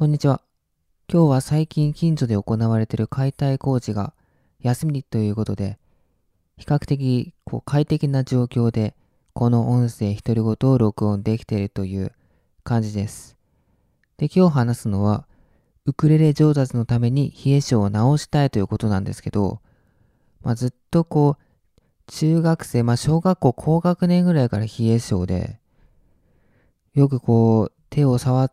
[0.00, 0.40] こんにちは。
[1.12, 4.14] 今日は最近近所で行われている解体工事が
[4.60, 5.78] 休みということで、
[6.56, 8.94] 比較的こう快適な状況で
[9.34, 12.12] この音声独り言を録音できているという
[12.64, 13.36] 感じです。
[14.16, 15.26] で、今日話すのは、
[15.84, 19.60] ウクレレ上達のために冷え性を直したいということなんですけど、
[20.40, 21.72] まあ、ずっとこう、
[22.06, 25.60] 中学生、まあ、小学校高学年ぐらいから冷え性で、
[26.94, 28.52] よくこう、手を触っ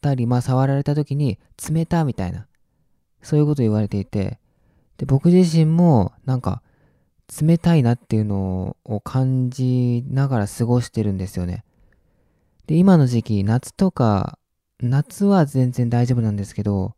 [0.00, 1.38] たり、まあ触られた時に
[1.70, 2.46] 冷たみたいな、
[3.22, 4.38] そういうこと言われていて、
[4.96, 6.62] で、僕自身もなんか
[7.40, 11.64] 冷たいなっていうのを感じながら過ごしてるんですよね。
[12.66, 14.38] で、今の時期、夏とか、
[14.80, 16.94] 夏は全然大丈夫なんですけど、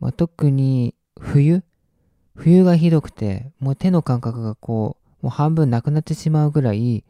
[0.00, 1.62] まあ、特に冬
[2.38, 7.04] 冬がひどくて、もう手の感覚がこう、もう半分なくなってしまうぐらい、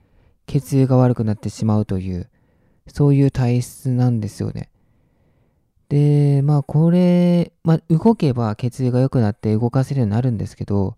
[0.46, 2.30] 血流が悪くなってしまうという、
[2.86, 4.70] そういう体質なんですよね。
[6.48, 10.96] まあこれ、まあ動けば血流が良くなって動かせるようになるんですけど、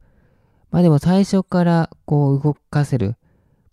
[0.71, 3.17] まあでも最初からこう動かせる、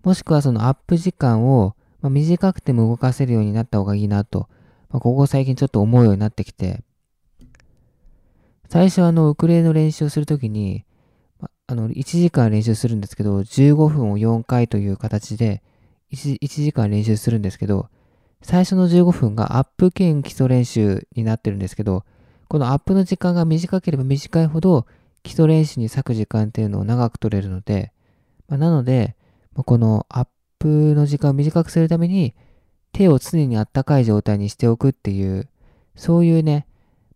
[0.03, 4.49] もしくはそのアップ時間を、まあ、短くても動かせるようになった方がいいなと、
[4.89, 6.81] まあ、ここ最近ちょっと思うようになってきて、
[8.69, 10.83] 最初あのウクレレの練習をするときに、
[11.67, 15.61] あの1時間練習するんですけど、15分を4回という形で
[16.11, 17.89] 1、1時間練習するんですけど、
[18.47, 22.05] 最初の15分がアップ兼基礎練習になってるんですけど、
[22.47, 24.87] このアップの時間が短ければ短いほど、
[25.21, 27.91] 基礎練習に割く時間っていうのを長く取れるので、
[28.47, 29.17] まあ、なので、
[29.53, 30.27] ま、このアッ
[30.59, 32.35] プの時間を短くするために、
[32.93, 35.49] 手を常にあったかい状態にしておくっていう、
[35.97, 36.67] そういうね、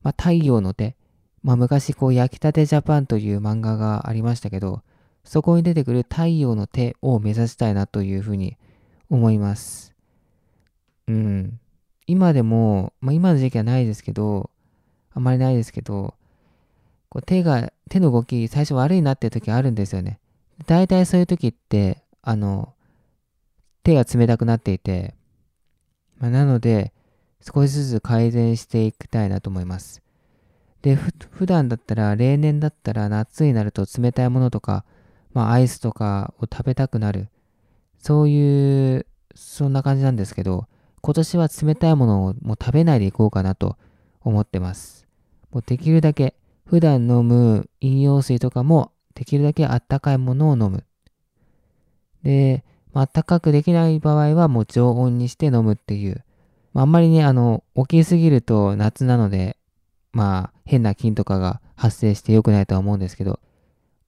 [0.04, 0.98] まあ、太陽の手、
[1.44, 4.82] まあ、昔こう焼きたてジャパンという漫画がありましたけど、
[5.24, 8.58] そこに出てくる太陽の手を目指したいなというふうに
[9.10, 9.91] 思います。
[11.08, 11.60] うん。
[12.08, 14.50] 今でも、まあ今の時期はないですけど、
[15.14, 16.16] あんまりないですけど、
[17.10, 20.20] こう手が、手の動き最初悪いなって時あるんですよね。
[20.66, 22.74] 大体そういう時って、あの、
[23.84, 25.16] 手が冷たくなっていて、
[26.20, 26.94] まあ、なので、
[27.42, 30.02] 少しずつ改善していきたいなと思います。
[30.82, 34.86] で、ふ普段だったら、例年だったら夏になると冷たいものとか、
[35.34, 37.30] まあアイスとかを食べたくなる。
[37.98, 40.68] そういう、そんな感じなんですけど、
[41.02, 43.78] 今年は冷たいものをもう食べないでいこうかなと
[44.22, 45.08] 思ってます。
[45.52, 46.36] もうできるだけ
[46.66, 50.86] 普段飲む飲用水とかもできるだけあったかいものを飲む。
[52.24, 52.64] で、
[52.94, 56.24] まあったかくできない場合はもう常温にして飲むっていう。
[56.74, 59.58] まあ、あんまりね、あの、起きすぎると夏なので、
[60.14, 63.40] まあ変な菌とかが発生して良くないとは思うんですけど、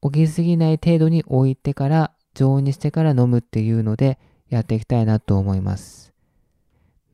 [0.01, 6.12] 起きすぎない程度に置いてから常温にしてから飲むっていうのでやっていきたいなと思います。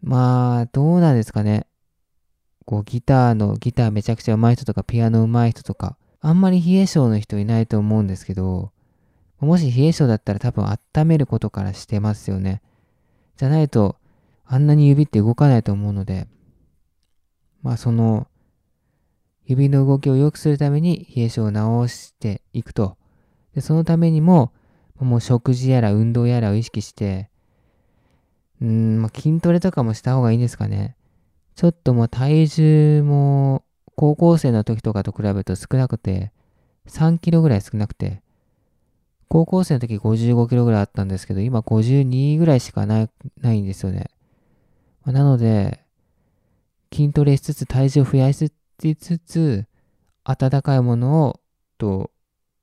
[0.01, 1.67] まあ、どうなんですかね。
[2.65, 8.71] こう、ギターの、ギターめちゃくちゃ上手い人とか、ピアノ上手い人とか、あんまり冷え性の人いないと思うんですけど、
[9.39, 12.61] もし冷え性だったら多分温めることからしてますよね。
[13.37, 13.95] じゃないと、
[14.45, 16.27] あんなに指って動かないと思うので、
[17.61, 18.27] まあその、
[19.45, 22.97] 指の動きを良くするために冷え性を直していくと。
[23.55, 24.51] で、そのためにも、
[24.99, 27.29] もう食事やら運動やらを意識して、
[28.61, 30.95] うん、まあ、筋トレとかもした方がいいんですかね。
[31.55, 33.63] ちょっともう体重も
[33.95, 36.31] 高校生の時とかと比べると少なくて、
[36.87, 38.21] 3キロぐらい少なくて、
[39.27, 43.09] 高校生の時55キロぐらいあったんですけど、今52ぐらいしかない
[43.41, 44.09] ないんですよね。
[45.03, 45.81] まあ、なので、
[46.93, 49.65] 筋トレしつつ体重を増やしつつ、
[50.23, 51.39] 温かいものを
[51.77, 52.11] と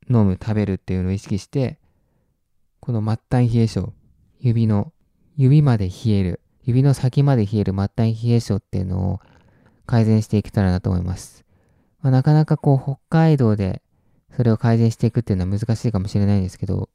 [0.09, 1.79] 飲む、食べるっていうのを意識して、
[2.81, 3.93] この末端冷え性、
[4.41, 4.93] 指の
[5.37, 9.21] 指まで冷える、指の先まで冷える末端冷え性っていうのを
[9.87, 11.45] 改善していけたらなと思います。
[12.01, 13.83] まあ、なかなかこう北海道で
[14.37, 16.89] それを改善していくっていうのは難しいかもしれないんですけど、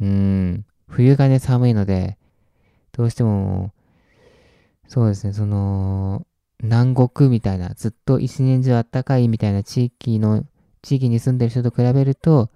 [0.00, 2.18] うーん、冬がね寒いので、
[2.92, 3.72] どうしても、
[4.88, 6.26] そうですね、その、
[6.60, 10.44] 南国みたいな、ずっと一年中暖かいみたいな地域の、
[10.82, 12.50] 地域に住んでる人と比べると、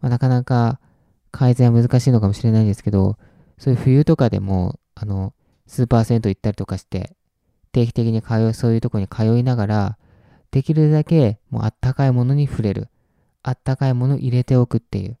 [0.00, 0.80] まあ、なかなか
[1.30, 3.16] 改善は難しいのかもしれないんですけど、
[3.62, 5.34] そういう冬とかでも、あの、
[5.68, 7.14] スーパー銭湯行ったりとかして、
[7.70, 9.98] 定期的に通う、そういうとこに通いながら、
[10.50, 12.88] できるだけもうあったかいものに触れる。
[13.44, 15.16] あったかいものを入れておくっていう。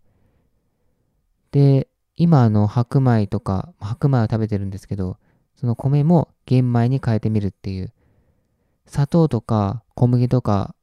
[1.52, 1.86] で、
[2.16, 5.18] 今あの白米とか、白米を食べてるんですけど、
[5.54, 7.92] その米も玄米に変えてみるっていう。
[8.86, 10.74] 砂糖とか小麦とか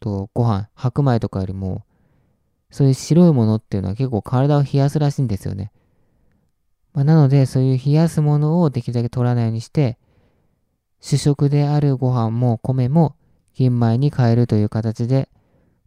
[0.00, 1.84] とご飯、白米とかよりも、
[2.72, 5.70] そういう白いものっていうのは結構体を冷やすらしいんですよね。
[6.96, 9.98] まあ、なので、そういう冷やすものをできるだけ取らないようにして、
[10.98, 13.16] 主食であるご飯も米も
[13.52, 15.28] 玄米に変えるという形で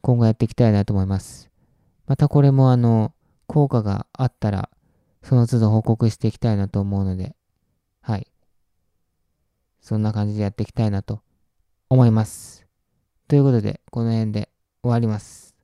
[0.02, 1.50] 今後やっていきたいなと思います。
[2.06, 3.12] またこれもあの、
[3.48, 4.70] 効果があったら、
[5.24, 7.36] その都度報告していきたいなと思うので、
[8.02, 8.28] はい。
[9.82, 11.24] そんな感じでやっていきたいなと
[11.90, 12.68] 思います。
[13.28, 14.50] ということで、この辺で
[14.84, 15.56] 終わります。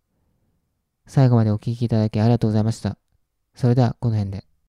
[1.05, 2.97] 最後までお聴きいただきありがとうございました。
[3.53, 4.54] それでは、この辺で。